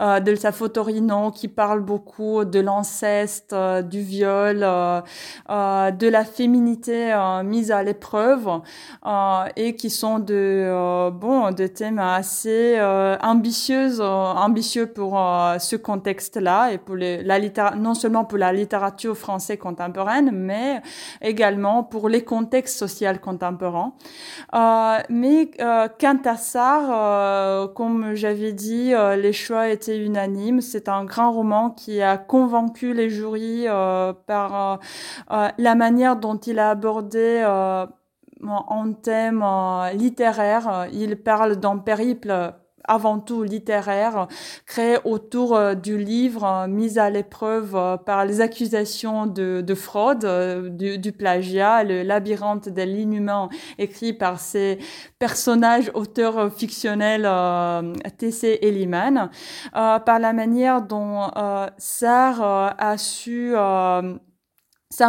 euh, 0.00 0.20
de 0.20 0.34
Safo 0.34 0.68
Torino, 0.68 1.30
qui 1.30 1.48
parlent 1.48 1.82
beaucoup 1.82 2.44
de 2.44 2.60
l'inceste, 2.60 3.54
du 3.84 4.00
viol, 4.00 4.60
de 4.60 6.08
la 6.08 6.24
féminité 6.24 7.14
mise 7.44 7.70
à 7.70 7.82
l'épreuve, 7.82 8.48
et 9.56 9.76
qui 9.76 9.90
sont 9.90 10.18
de 10.18 11.10
bon 11.10 11.50
des 11.50 11.68
thèmes 11.68 11.98
assez 11.98 12.80
ambitieux, 13.22 14.00
ambitieux 14.00 14.86
pour 14.86 15.18
ce 15.58 15.76
contexte-là 15.76 16.72
et 16.72 16.78
pour 16.78 16.96
les, 16.96 17.22
la 17.22 17.38
non 17.76 17.94
seulement 17.94 18.24
pour 18.24 18.38
la 18.38 18.52
littérature 18.52 19.16
française 19.16 19.58
contemporaine, 19.58 20.30
mais 20.32 20.82
également 21.20 21.82
pour 21.82 22.08
les 22.08 22.24
contextes 22.24 22.75
social 22.76 23.20
contemporain. 23.20 23.94
Euh, 24.54 24.98
mais 25.08 25.50
euh, 25.60 25.88
euh, 26.04 27.68
comme 27.68 28.14
j'avais 28.14 28.52
dit, 28.52 28.94
euh, 28.94 29.16
les 29.16 29.32
choix 29.32 29.68
étaient 29.68 29.98
unanimes. 29.98 30.60
C'est 30.60 30.88
un 30.88 31.04
grand 31.04 31.32
roman 31.32 31.70
qui 31.70 32.02
a 32.02 32.16
convaincu 32.16 32.92
les 32.92 33.10
jurys 33.10 33.66
par 34.26 34.80
la 35.28 35.74
manière 35.74 36.16
dont 36.16 36.36
il 36.36 36.58
a 36.58 36.70
abordé 36.70 37.44
en 38.42 38.92
thème 38.92 39.44
littéraire. 39.94 40.86
Il 40.92 41.16
parle 41.16 41.56
d'un 41.56 41.78
périple 41.78 42.52
avant 42.88 43.18
tout 43.18 43.42
littéraire, 43.42 44.28
créé 44.66 44.98
autour 45.04 45.56
euh, 45.56 45.74
du 45.74 45.98
livre, 45.98 46.44
euh, 46.44 46.66
mis 46.66 46.98
à 46.98 47.10
l'épreuve 47.10 47.74
euh, 47.74 47.96
par 47.96 48.24
les 48.24 48.40
accusations 48.40 49.26
de, 49.26 49.60
de 49.60 49.74
fraude, 49.74 50.26
du, 50.76 51.12
plagiat, 51.12 51.84
le 51.84 52.02
labyrinthe 52.02 52.68
de 52.68 52.82
l'inhumain, 52.82 53.48
écrit 53.78 54.12
par 54.12 54.40
ces 54.40 54.78
personnages 55.18 55.90
auteurs 55.94 56.52
fictionnels 56.52 57.28
T.C. 58.18 58.58
Eliman, 58.62 59.30
par 59.72 60.18
la 60.18 60.32
manière 60.32 60.82
dont 60.82 61.30
Sarr 61.78 62.42
a 62.42 62.98
su 62.98 63.54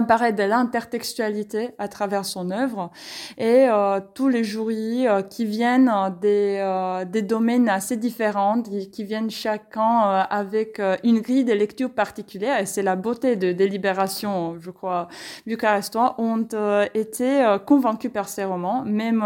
paraît 0.03 0.33
de 0.33 0.43
l'intertextualité 0.43 1.71
à 1.77 1.87
travers 1.87 2.25
son 2.25 2.51
œuvre. 2.51 2.91
Et 3.37 3.67
euh, 3.69 3.99
tous 4.13 4.27
les 4.27 4.43
jurys 4.43 5.07
euh, 5.07 5.21
qui 5.21 5.45
viennent 5.45 5.91
des, 6.21 6.57
euh, 6.59 7.05
des 7.05 7.21
domaines 7.21 7.69
assez 7.69 7.97
différents, 7.97 8.61
qui 8.61 9.03
viennent 9.03 9.29
chacun 9.29 10.25
avec 10.29 10.81
une 11.03 11.19
grille 11.19 11.45
de 11.45 11.53
lecture 11.53 11.91
particulière. 11.91 12.59
Et 12.59 12.65
c'est 12.65 12.83
la 12.83 12.95
beauté 12.95 13.35
de 13.35 13.51
délibération, 13.51 14.57
je 14.59 14.71
crois, 14.71 15.07
bucarestois, 15.45 16.15
ont 16.19 16.47
été 16.93 17.57
convaincus 17.65 18.11
par 18.11 18.29
ces 18.29 18.43
romans. 18.43 18.83
Même 18.85 19.19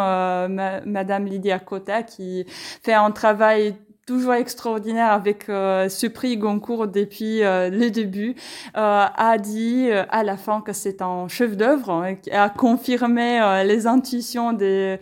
Madame 0.86 1.26
Lydia 1.26 1.60
Cotta 1.60 2.04
qui 2.04 2.46
fait 2.84 2.94
un 2.94 3.12
travail 3.12 3.76
toujours 4.06 4.34
extraordinaire 4.34 5.12
avec 5.12 5.48
euh, 5.50 5.88
ce 5.90 6.08
prix 6.08 6.38
Goncourt 6.38 6.88
depuis 6.88 7.44
euh, 7.44 7.70
le 7.70 7.92
début, 7.92 8.36
euh, 8.76 9.06
a 9.16 9.38
dit 9.38 9.90
à 10.10 10.24
la 10.24 10.38
fin 10.38 10.62
que 10.62 10.74
c'est 10.74 11.02
un 11.02 11.28
chef-d'œuvre, 11.28 11.92
hein, 11.92 12.16
a 12.32 12.50
confirmé 12.50 13.40
les 13.66 13.88
intuitions 13.88 14.54
des, 14.54 15.00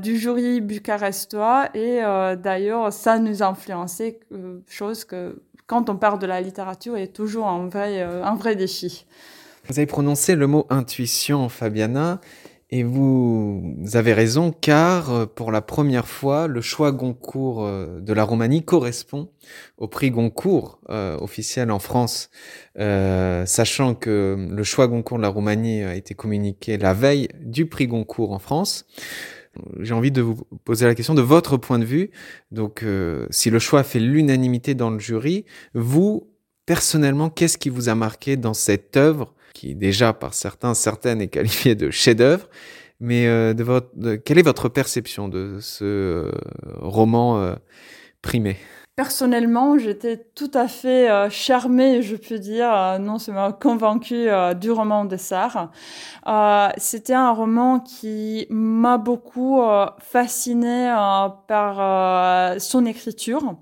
du 0.00 0.18
jury 0.18 0.60
bucarestois 0.60 1.68
et 1.74 2.00
d'ailleurs 2.36 2.92
ça 2.92 3.18
nous 3.18 3.42
a 3.42 3.46
influencé, 3.46 4.20
chose 4.68 5.04
que 5.04 5.40
quand 5.66 5.90
on 5.90 5.96
parle 5.96 6.18
de 6.18 6.26
la 6.26 6.40
littérature 6.40 6.96
est 6.96 7.14
toujours 7.14 7.48
un 7.48 7.68
vrai, 7.68 8.02
un 8.02 8.34
vrai 8.34 8.56
défi. 8.56 9.06
Vous 9.68 9.78
avez 9.78 9.86
prononcé 9.86 10.34
le 10.34 10.46
mot 10.46 10.66
intuition, 10.70 11.48
Fabiana. 11.48 12.20
Et 12.70 12.82
vous 12.82 13.76
avez 13.94 14.12
raison, 14.12 14.52
car 14.52 15.10
euh, 15.10 15.26
pour 15.26 15.50
la 15.52 15.62
première 15.62 16.06
fois, 16.06 16.46
le 16.46 16.60
choix 16.60 16.92
Goncourt 16.92 17.64
euh, 17.64 18.00
de 18.00 18.12
la 18.12 18.24
Roumanie 18.24 18.62
correspond 18.62 19.30
au 19.78 19.88
prix 19.88 20.10
Goncourt 20.10 20.78
euh, 20.90 21.16
officiel 21.18 21.70
en 21.70 21.78
France, 21.78 22.28
euh, 22.78 23.46
sachant 23.46 23.94
que 23.94 24.48
le 24.50 24.62
choix 24.64 24.86
Goncourt 24.86 25.16
de 25.16 25.22
la 25.22 25.30
Roumanie 25.30 25.82
a 25.82 25.94
été 25.94 26.14
communiqué 26.14 26.76
la 26.76 26.92
veille 26.92 27.28
du 27.40 27.64
prix 27.66 27.86
Goncourt 27.86 28.32
en 28.32 28.38
France. 28.38 28.84
J'ai 29.80 29.94
envie 29.94 30.12
de 30.12 30.20
vous 30.20 30.36
poser 30.64 30.84
la 30.86 30.94
question 30.94 31.14
de 31.14 31.22
votre 31.22 31.56
point 31.56 31.78
de 31.78 31.84
vue. 31.84 32.10
Donc, 32.52 32.84
si 33.30 33.50
le 33.50 33.58
choix 33.58 33.82
fait 33.82 33.98
l'unanimité 33.98 34.74
dans 34.74 34.90
le 34.90 35.00
jury, 35.00 35.46
vous, 35.74 36.30
personnellement, 36.68 37.30
qu'est-ce 37.30 37.56
qui 37.56 37.70
vous 37.70 37.88
a 37.88 37.94
marqué 37.94 38.36
dans 38.36 38.52
cette 38.52 38.98
œuvre 38.98 39.32
qui 39.54 39.74
déjà 39.74 40.12
par 40.12 40.34
certains, 40.34 40.74
certaines 40.74 41.22
est 41.22 41.28
qualifiée 41.28 41.74
de 41.74 41.90
chef-d'œuvre. 41.90 42.46
Mais 43.00 43.26
euh, 43.26 43.54
de 43.54 43.64
votre, 43.64 43.88
quelle 44.16 44.38
est 44.38 44.42
votre 44.42 44.68
perception 44.68 45.28
de 45.28 45.58
ce 45.60 45.84
euh, 45.84 46.32
roman 46.76 47.38
euh, 47.38 47.54
primé? 48.20 48.58
Personnellement, 48.96 49.78
j'étais 49.78 50.26
tout 50.34 50.50
à 50.52 50.68
fait 50.68 51.08
euh, 51.08 51.30
charmée, 51.30 52.02
je 52.02 52.16
peux 52.16 52.38
dire, 52.38 52.98
non 53.00 53.18
seulement 53.18 53.50
convaincue 53.52 54.28
euh, 54.28 54.52
du 54.52 54.70
roman 54.70 55.06
de 55.06 55.16
Sartre. 55.16 55.70
C'était 56.76 57.14
un 57.14 57.30
roman 57.30 57.80
qui 57.80 58.46
m'a 58.50 58.98
beaucoup 58.98 59.62
fascinée 60.00 60.92
par 61.46 62.60
son 62.60 62.84
écriture. 62.84 63.56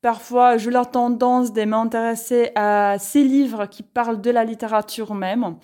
Parfois, 0.00 0.58
j'ai 0.58 0.70
la 0.70 0.84
tendance 0.84 1.52
de 1.52 1.64
m'intéresser 1.64 2.52
à 2.54 2.98
ces 3.00 3.24
livres 3.24 3.66
qui 3.66 3.82
parlent 3.82 4.20
de 4.20 4.30
la 4.30 4.44
littérature 4.44 5.12
même. 5.12 5.56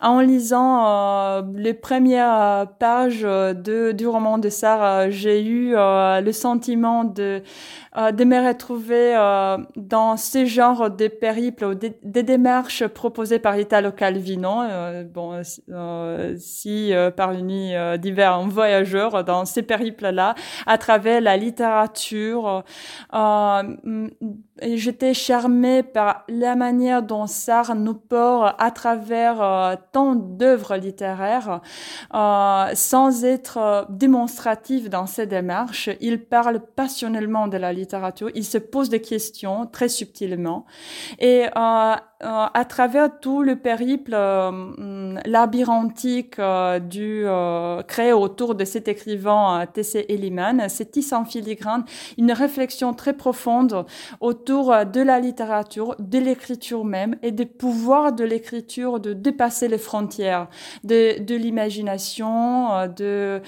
En 0.00 0.20
lisant 0.20 0.86
euh, 0.86 1.42
les 1.54 1.74
premières 1.74 2.68
pages 2.78 3.20
de, 3.20 3.92
du 3.92 4.06
roman 4.06 4.38
de 4.38 4.48
Sartre, 4.48 5.10
j'ai 5.10 5.44
eu 5.44 5.74
euh, 5.76 6.22
le 6.22 6.32
sentiment 6.32 7.04
de, 7.04 7.42
euh, 7.98 8.10
de 8.10 8.24
me 8.24 8.48
retrouver 8.48 9.14
euh, 9.14 9.58
dans 9.76 10.16
ce 10.16 10.46
genre 10.46 10.90
de 10.90 11.08
périples 11.08 11.64
ou 11.66 11.74
des, 11.74 12.22
démarches 12.22 12.86
proposées 12.86 13.38
par 13.38 13.58
Italo 13.58 13.92
Calvino. 13.92 14.62
Euh, 14.62 15.04
bon, 15.04 15.42
si 16.38 16.92
par 17.16 17.32
une 17.32 17.98
d'hiver, 17.98 18.32
un 18.32 19.22
dans 19.22 19.44
ces 19.44 19.62
périples-là, 19.62 20.34
à 20.66 20.78
travers 20.78 21.20
la 21.20 21.36
littérature 21.36 22.64
j'étais 24.62 25.14
charmée 25.14 25.82
par 25.82 26.24
la 26.28 26.56
manière 26.56 27.02
dont 27.02 27.26
Sartre 27.26 27.74
nous 27.74 27.94
porte 27.94 28.54
à 28.58 28.70
travers 28.70 29.76
tant 29.92 30.14
d'œuvres 30.14 30.76
littéraires, 30.76 31.60
sans 32.12 33.24
être 33.24 33.86
démonstratif 33.90 34.88
dans 34.88 35.06
ses 35.06 35.26
démarches. 35.26 35.90
Il 36.00 36.24
parle 36.24 36.60
passionnellement 36.60 37.48
de 37.48 37.56
la 37.56 37.72
littérature, 37.72 38.30
il 38.34 38.44
se 38.44 38.58
pose 38.58 38.88
des 38.88 39.02
questions 39.02 39.66
très 39.66 39.88
subtilement. 39.88 40.66
Et 41.18 41.46
euh, 42.24 42.46
à 42.54 42.64
travers 42.64 43.18
tout 43.18 43.42
le 43.42 43.56
périple 43.56 44.14
euh, 44.14 44.50
labyrinthique 45.24 46.38
euh, 46.38 46.78
du 46.78 47.24
créé 47.86 48.12
autour 48.12 48.54
de 48.54 48.64
cet 48.64 48.88
écrivain 48.88 49.66
T.C. 49.72 50.06
Eliman, 50.08 50.68
c'est 50.68 50.90
tisse 50.90 51.12
en 51.12 51.24
filigrane 51.24 51.84
une 52.18 52.32
réflexion 52.32 52.94
très 52.94 53.12
profonde 53.12 53.84
autour 54.20 54.74
de 54.86 55.00
la 55.00 55.20
littérature, 55.20 55.94
de 55.98 56.18
l'écriture 56.18 56.84
même 56.84 57.16
et 57.22 57.32
des 57.32 57.46
pouvoirs 57.46 58.12
de 58.12 58.24
l'écriture 58.24 59.00
de 59.00 59.12
dépasser 59.12 59.68
les 59.68 59.78
frontières 59.78 60.48
de, 60.84 61.34
l'imagination, 61.34 62.86
de 62.88 63.40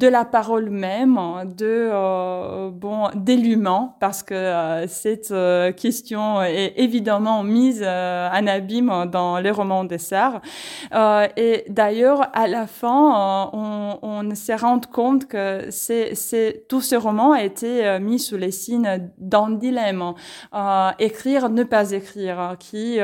la 0.00 0.24
parole 0.24 0.70
même, 0.70 1.18
de 1.56 2.70
bon 2.70 3.08
de 3.14 3.32
l'humain 3.32 3.94
parce 4.00 4.22
que 4.22 4.84
cette 4.88 5.34
question 5.76 6.42
est 6.42 6.74
évidemment 6.76 7.42
mise 7.42 7.82
euh, 7.82 8.28
en 8.30 8.46
abîme 8.46 9.06
dans 9.10 9.38
les 9.38 9.50
romans 9.50 9.84
de 9.84 9.96
Sartre. 9.96 10.40
Euh, 10.94 11.26
et 11.36 11.64
d'ailleurs, 11.68 12.28
à 12.32 12.46
la 12.46 12.66
fin, 12.66 13.50
euh, 13.50 13.50
on, 13.52 13.98
on 14.02 14.34
se 14.34 14.52
rend 14.52 14.80
compte 14.80 15.26
que 15.26 15.68
tout 16.68 16.80
ce 16.80 16.94
roman 16.94 17.32
a 17.32 17.42
été 17.42 17.98
mis 18.00 18.18
sous 18.18 18.36
les 18.36 18.50
signes 18.50 19.10
d'un 19.18 19.50
dilemme. 19.50 20.14
écrire, 20.98 21.48
ne 21.48 21.64
pas 21.64 21.92
écrire, 21.92 22.56
qui 22.58 22.98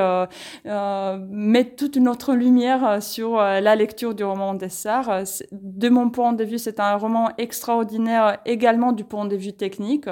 met 0.65 1.65
toute 1.65 1.97
une 1.97 2.09
autre 2.09 2.35
lumière 2.35 3.03
sur 3.03 3.37
la 3.37 3.75
lecture 3.77 4.15
du 4.15 4.25
roman 4.25 4.55
de 4.55 4.69
Sartre. 4.69 5.25
De 5.53 5.89
mon 5.89 6.11
point 6.11 6.33
de 6.33 6.45
vue, 6.45 6.59
c'est 6.59 6.81
un 6.81 6.97
roman 6.97 7.31
extraordinaire 7.39 8.39
également 8.45 8.93
du 8.93 9.05
point 9.05 9.27
de 9.27 9.37
vue 9.37 9.53
technique, 9.53 10.09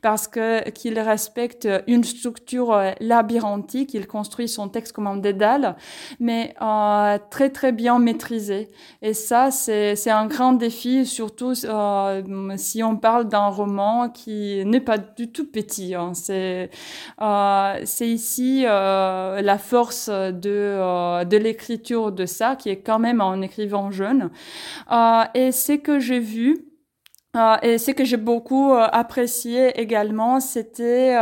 parce 0.00 0.28
que 0.28 0.68
qu'il 0.70 0.98
respecte 0.98 1.68
une 1.86 2.04
structure 2.04 2.76
labyrinthique 3.00 3.90
qu'il 3.90 4.06
construit 4.06 4.48
son 4.48 4.68
texte 4.68 4.92
comme 4.92 5.06
un 5.06 5.16
dédale, 5.16 5.76
mais 6.20 6.54
euh, 6.62 7.18
très 7.30 7.50
très 7.50 7.72
bien 7.72 7.98
maîtrisé. 7.98 8.70
Et 9.00 9.14
ça, 9.14 9.50
c'est 9.50 10.10
un 10.10 10.26
grand 10.26 10.52
défi, 10.52 11.04
surtout 11.06 11.54
euh, 11.64 12.54
si 12.56 12.84
on 12.84 12.96
parle 12.96 13.28
d'un 13.28 13.48
roman 13.48 14.08
qui 14.08 14.64
n'est 14.64 14.80
pas 14.80 14.98
du 14.98 15.32
tout 15.32 15.50
petit. 15.50 15.96
Hein. 15.96 16.12
C'est 16.14 16.70
euh, 17.20 17.84
ici 18.00 18.62
la 18.62 19.58
force 19.58 20.08
de, 20.08 21.24
de 21.24 21.36
l'écriture 21.36 22.12
de 22.12 22.26
ça, 22.26 22.54
qui 22.54 22.68
est 22.68 22.80
quand 22.80 23.00
même 23.00 23.20
un 23.20 23.42
écrivain 23.42 23.90
jeune. 23.90 24.30
et 25.34 25.50
c'est 25.50 25.78
que 25.78 25.98
j'ai 25.98 26.20
vu, 26.20 26.68
et 27.62 27.78
ce 27.78 27.90
que 27.90 28.04
j'ai 28.04 28.18
beaucoup 28.18 28.72
apprécié 28.74 29.80
également, 29.80 30.38
c'était 30.38 31.16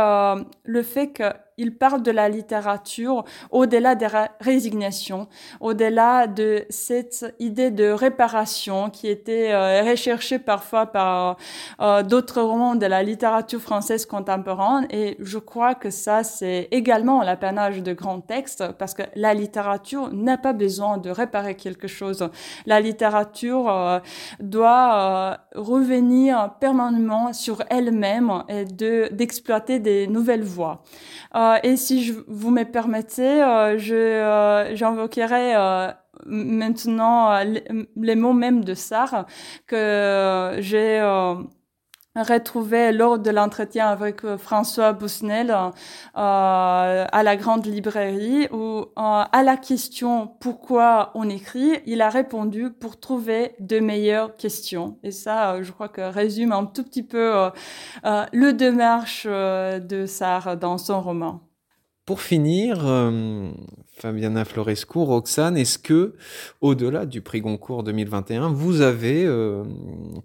le 0.65 0.83
fait 0.83 1.07
que 1.07 1.23
il 1.61 1.75
parle 1.75 2.01
de 2.01 2.09
la 2.09 2.27
littérature 2.27 3.23
au-delà 3.51 3.93
des 3.93 4.07
résignations, 4.39 5.27
au-delà 5.59 6.25
de 6.25 6.65
cette 6.69 7.35
idée 7.39 7.69
de 7.69 7.87
réparation 7.91 8.89
qui 8.89 9.07
était 9.07 9.51
euh, 9.51 9.83
recherchée 9.87 10.39
parfois 10.39 10.87
par 10.87 11.37
euh, 11.79 12.01
d'autres 12.01 12.41
romans 12.41 12.73
de 12.75 12.87
la 12.87 13.03
littérature 13.03 13.61
française 13.61 14.07
contemporaine. 14.07 14.87
Et 14.89 15.17
je 15.19 15.37
crois 15.37 15.75
que 15.75 15.91
ça, 15.91 16.23
c'est 16.23 16.67
également 16.71 17.21
l'apanage 17.21 17.83
de 17.83 17.93
grands 17.93 18.21
textes 18.21 18.63
parce 18.79 18.95
que 18.95 19.03
la 19.15 19.35
littérature 19.35 20.09
n'a 20.11 20.37
pas 20.37 20.53
besoin 20.53 20.97
de 20.97 21.11
réparer 21.11 21.55
quelque 21.55 21.87
chose. 21.87 22.27
La 22.65 22.79
littérature 22.81 23.69
euh, 23.69 23.99
doit 24.39 25.37
revenir 25.53 26.55
permanemment 26.59 27.33
sur 27.33 27.63
elle-même 27.69 28.43
et 28.49 28.65
de 28.65 29.09
d'exploiter 29.11 29.77
des 29.79 30.07
nouvelles 30.07 30.43
voies. 30.43 30.83
Et 31.63 31.77
si 31.77 32.03
je, 32.03 32.13
vous 32.27 32.51
me 32.51 32.63
permettez, 32.63 33.43
euh, 33.43 33.77
je 33.77 33.95
euh, 33.95 34.75
j'invoquerai 34.75 35.53
maintenant 36.25 37.43
les, 37.95 38.15
mots 38.15 38.33
même 38.33 38.63
de 38.63 38.73
Sartre 38.73 39.25
que 39.67 40.57
j'ai 40.59 40.99
retrouvé 42.15 42.91
lors 42.91 43.19
de 43.19 43.29
l'entretien 43.29 43.87
avec 43.87 44.21
François 44.37 44.93
Bousnel 44.93 45.49
euh, 45.49 45.71
à 46.13 47.23
la 47.23 47.35
grande 47.35 47.65
librairie 47.65 48.47
où 48.51 48.85
à 48.95 49.43
la 49.43 49.57
question 49.57 50.27
pourquoi 50.39 51.11
on 51.15 51.29
écrit, 51.29 51.81
il 51.85 52.01
a 52.01 52.09
répondu 52.09 52.69
pour 52.71 52.99
trouver 52.99 53.55
de 53.59 53.79
meilleures 53.79 54.35
questions. 54.35 54.97
Et 55.03 55.11
ça, 55.11 55.61
je 55.63 55.71
crois 55.71 55.89
que 55.89 56.01
résume 56.01 56.51
un 56.51 56.65
tout 56.65 56.83
petit 56.83 57.03
peu 57.03 57.49
le 58.03 58.51
démarche 58.51 59.25
de 59.25 60.05
Sartre 60.05 60.57
dans 60.57 60.77
son 60.77 61.01
roman. 61.01 61.50
Pour 62.05 62.21
finir, 62.21 62.87
euh, 62.87 63.51
Fabiana 63.97 64.43
Florescu, 64.43 64.97
Roxane, 64.97 65.55
est-ce 65.55 65.77
que, 65.77 66.15
au-delà 66.59 67.05
du 67.05 67.21
prix 67.21 67.41
Goncourt 67.41 67.83
2021, 67.83 68.49
vous 68.49 68.81
avez 68.81 69.23
euh, 69.23 69.63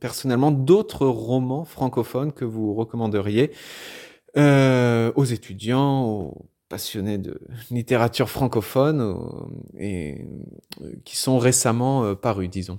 personnellement 0.01 0.51
d'autres 0.51 1.07
romans 1.07 1.67
francophones 1.67 2.33
que 2.33 2.47
vous 2.47 2.75
recommanderiez 2.75 3.53
euh, 4.39 5.13
aux 5.17 5.25
étudiants, 5.25 6.05
aux 6.05 6.47
passionnés 6.71 7.19
de 7.19 7.41
littérature 7.71 8.31
francophone 8.31 9.17
et 9.79 10.25
qui 11.05 11.17
sont 11.17 11.39
récemment 11.39 12.15
parus, 12.17 12.49
disons? 12.51 12.79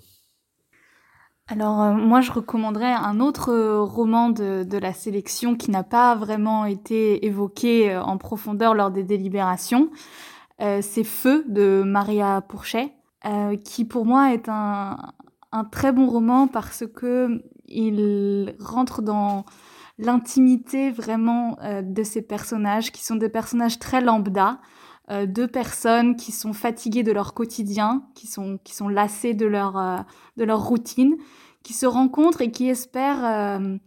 Alors 1.50 1.82
euh, 1.82 1.94
moi 1.94 2.20
je 2.20 2.32
recommanderais 2.32 2.92
un 2.92 3.22
autre 3.22 3.54
euh, 3.54 3.82
roman 3.82 4.30
de, 4.30 4.64
de 4.64 4.78
la 4.78 4.92
sélection 4.92 5.56
qui 5.56 5.72
n'a 5.72 5.84
pas 5.84 6.14
vraiment 6.16 6.66
été 6.66 7.26
évoqué 7.26 7.92
euh, 7.92 8.02
en 8.02 8.18
profondeur 8.18 8.74
lors 8.74 8.92
des 8.92 9.04
délibérations. 9.04 9.90
c'est 10.60 11.04
Feu 11.04 11.46
de 11.48 11.84
Maria 11.86 12.42
Pourchet, 12.42 12.92
qui 13.64 13.86
pour 13.86 14.06
moi 14.06 14.34
est 14.34 14.50
un, 14.50 14.98
un, 15.52 15.64
très 15.64 15.92
bon 15.92 16.08
roman 16.08 16.48
parce 16.48 16.84
que 16.88 17.44
il 17.68 18.56
rentre 18.60 19.04
dans 19.04 19.46
l'intimité 20.00 20.90
vraiment 20.90 21.58
de 21.84 22.04
ces 22.04 22.24
personnages 22.24 22.92
qui 22.92 23.06
sont 23.06 23.18
des 23.18 23.30
personnages 23.30 23.78
très 23.78 24.02
lambda, 24.02 24.60
deux 25.28 25.48
personnes 25.48 26.18
qui 26.18 26.34
sont 26.34 26.52
fatiguées 26.52 27.04
de 27.04 27.14
leur 27.14 27.34
quotidien, 27.34 28.04
qui 28.14 28.28
sont, 28.28 28.60
qui 28.64 28.76
sont 28.76 28.90
lassées 28.90 29.34
de 29.34 29.46
leur, 29.46 30.06
de 30.36 30.44
leur 30.44 30.62
routine 30.66 31.16
qui 31.68 31.74
se 31.74 31.86
rencontrent 31.86 32.40
et 32.40 32.50
qui 32.50 32.70
espèrent 32.70 33.26
euh, 33.26 33.78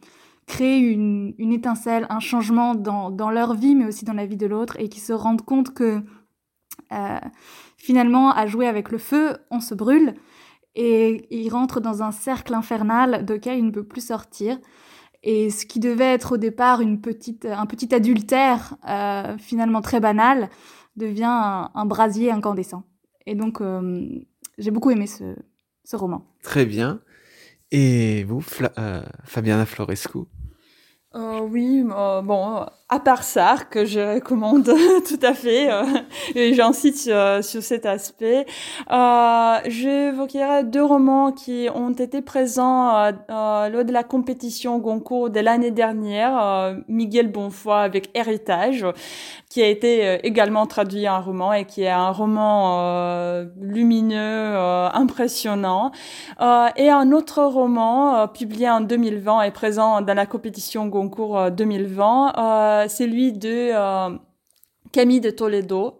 créer 0.46 0.76
une, 0.76 1.33
une, 1.38 1.50
étincelle, 1.50 2.06
un 2.11 2.20
changement 2.20 2.74
dans, 2.74 3.11
dans, 3.11 3.30
leur 3.30 3.54
vie, 3.54 3.74
mais 3.74 3.87
aussi 3.87 4.04
dans 4.04 4.12
la 4.12 4.26
vie 4.26 4.37
de 4.37 4.46
l'autre, 4.46 4.76
et 4.78 4.90
qui 4.90 5.00
se 5.00 5.14
rendent 5.14 5.40
compte 5.40 5.72
que 5.72 6.02
euh, 6.92 7.18
finalement, 7.78 8.33
à 8.33 8.46
jouer 8.46 8.66
avec 8.66 8.90
le 8.90 8.98
feu, 8.98 9.38
on 9.50 9.61
se 9.61 9.74
brûle, 9.74 10.12
et 10.74 11.26
ils 11.35 11.48
rentrent 11.48 11.80
dans 11.80 12.02
un 12.02 12.12
cercle 12.12 12.52
infernal 12.52 13.24
lequel 13.26 13.59
ils 13.59 13.64
ne 13.64 13.70
peuvent 13.70 13.85
plus 13.85 14.04
sortir. 14.04 14.59
Et 15.22 15.48
ce 15.48 15.64
qui 15.64 15.80
devait 15.80 16.12
être 16.12 16.33
au 16.33 16.37
départ 16.37 16.83
une 16.83 17.00
petite, 17.00 17.46
un 17.46 17.64
petit 17.64 17.94
adultère, 17.94 18.76
euh, 18.90 19.38
finalement 19.38 19.80
très 19.80 20.00
banal, 20.00 20.50
devient 20.96 21.24
un, 21.24 21.70
un, 21.74 21.87
brasier 21.87 22.31
incandescent. 22.31 22.85
Et 23.26 23.35
donc, 23.35 23.61
euh, 23.61 24.09
j'ai 24.59 24.70
beaucoup 24.70 24.90
aimé 24.90 25.07
ce, 25.07 25.37
ce 25.85 25.96
roman. 25.96 26.26
Très 26.42 26.66
bien. 26.66 27.00
Et 27.70 28.24
vous, 28.24 28.42
euh, 28.79 29.03
Fabiana 29.24 29.66
Florescu? 29.66 30.20
Euh, 31.14 31.40
Oui, 31.40 31.84
euh, 31.90 32.22
bon, 32.22 32.66
à 32.88 32.98
part 32.98 33.22
ça, 33.22 33.56
que 33.70 33.84
je 33.84 34.14
recommande 34.14 34.64
tout 35.08 35.18
à 35.24 35.32
fait, 35.32 35.72
euh, 35.72 35.84
et 36.34 36.54
j'insiste 36.54 37.04
sur, 37.04 37.44
sur, 37.44 37.62
cet 37.62 37.86
aspect, 37.86 38.46
euh, 38.90 39.56
j'évoquerai 39.66 40.64
deux 40.64 40.84
romans 40.84 41.32
qui 41.32 41.68
ont 41.74 41.92
été 41.92 42.20
présents 42.20 42.96
euh, 42.96 43.12
euh 43.30 43.68
lors 43.68 43.84
de 43.84 43.92
la 43.92 44.02
compétition 44.02 44.78
Goncourt 44.78 45.30
de 45.30 45.40
l'année 45.40 45.70
dernière, 45.70 46.36
euh, 46.40 46.74
Miguel 46.88 47.28
Bonfoy 47.28 47.84
avec 47.84 48.10
Héritage, 48.14 48.84
qui 49.48 49.62
a 49.62 49.68
été 49.68 50.26
également 50.26 50.66
traduit 50.66 51.08
en 51.08 51.20
roman 51.20 51.52
et 51.52 51.64
qui 51.64 51.82
est 51.82 51.90
un 51.90 52.10
roman 52.10 53.44
lumineux, 53.60 54.56
impressionnant, 54.94 55.90
et 56.76 56.88
un 56.88 57.10
autre 57.10 57.42
roman 57.42 58.28
publié 58.28 58.70
en 58.70 58.80
2020 58.80 59.42
et 59.42 59.50
présent 59.50 60.02
dans 60.02 60.14
la 60.14 60.26
compétition 60.26 60.86
Goncourt 60.86 60.99
2020 61.08 62.88
celui 62.88 63.32
de 63.32 63.70
euh, 63.72 64.16
Camille 64.92 65.20
de 65.20 65.30
Toledo. 65.30 65.99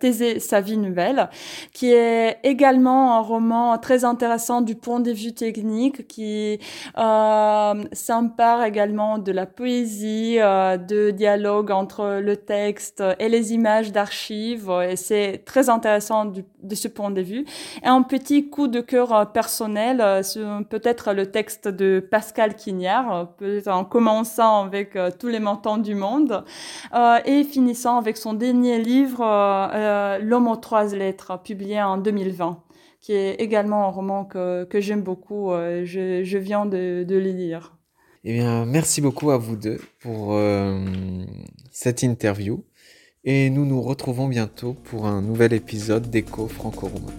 Thésée, 0.00 0.40
sa 0.40 0.60
vie 0.60 0.76
nouvelle, 0.76 1.28
qui 1.72 1.92
est 1.92 2.38
également 2.42 3.16
un 3.18 3.20
roman 3.20 3.78
très 3.78 4.04
intéressant 4.04 4.60
du 4.60 4.74
point 4.74 5.00
de 5.00 5.12
vue 5.12 5.32
technique, 5.32 6.06
qui 6.08 6.58
euh, 6.98 7.84
s'empare 7.92 8.64
également 8.64 9.18
de 9.18 9.32
la 9.32 9.46
poésie, 9.46 10.36
euh, 10.38 10.76
de 10.76 11.10
dialogue 11.10 11.70
entre 11.70 12.20
le 12.20 12.36
texte 12.36 13.02
et 13.18 13.28
les 13.28 13.52
images 13.52 13.92
d'archives, 13.92 14.70
et 14.88 14.96
c'est 14.96 15.42
très 15.44 15.68
intéressant 15.68 16.24
du, 16.24 16.44
de 16.62 16.74
ce 16.74 16.88
point 16.88 17.10
de 17.10 17.20
vue. 17.20 17.44
Et 17.82 17.86
un 17.86 18.02
petit 18.02 18.48
coup 18.48 18.68
de 18.68 18.80
cœur 18.80 19.32
personnel, 19.32 20.00
euh, 20.00 20.22
peut-être 20.68 21.12
le 21.12 21.30
texte 21.30 21.68
de 21.68 22.00
Pascal 22.00 22.54
Quignard, 22.54 23.28
peut-être 23.36 23.68
en 23.68 23.84
commençant 23.84 24.64
avec 24.64 24.96
euh, 24.96 25.10
tous 25.16 25.28
les 25.28 25.40
montants 25.40 25.78
du 25.78 25.94
monde, 25.94 26.44
euh, 26.94 27.18
et 27.24 27.44
finissant 27.44 27.98
avec 27.98 28.16
son 28.16 28.34
dernier 28.34 28.78
livre, 28.78 29.20
euh, 29.74 30.18
L'homme 30.18 30.48
aux 30.48 30.56
trois 30.56 30.94
lettres, 30.94 31.40
publié 31.42 31.82
en 31.82 31.98
2020 31.98 32.62
qui 33.00 33.14
est 33.14 33.34
également 33.40 33.88
un 33.88 33.90
roman 33.90 34.24
que, 34.24 34.62
que 34.62 34.80
j'aime 34.80 35.02
beaucoup. 35.02 35.50
Je, 35.50 36.22
je, 36.22 36.38
viens 36.38 36.66
de, 36.66 37.02
de, 37.02 37.16
le 37.16 37.30
lire. 37.30 37.76
Eh 38.24 38.34
bien, 38.34 38.64
merci 38.64 39.00
beaucoup 39.00 39.32
à 39.32 39.36
vous 39.36 39.56
deux 39.56 39.80
pour 39.98 40.34
euh, 40.34 40.78
cette 41.72 42.04
interview. 42.04 42.62
Et 43.24 43.50
nous 43.50 43.64
nous 43.66 43.82
retrouvons 43.82 44.28
bientôt 44.28 44.74
pour 44.84 45.06
un 45.06 45.20
nouvel 45.22 45.52
épisode 45.52 46.08
d'Echo 46.08 46.46
franco-roumain. 46.46 47.12